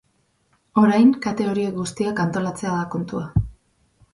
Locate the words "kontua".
2.97-3.25